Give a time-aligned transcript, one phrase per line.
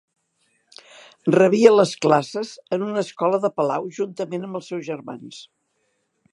[1.35, 5.43] Rebia les classes en una escola de palau juntament amb els seus germans.